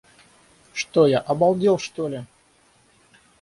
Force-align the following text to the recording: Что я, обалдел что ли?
Что 0.73 1.05
я, 1.05 1.19
обалдел 1.19 1.77
что 1.77 2.07
ли? 2.07 2.25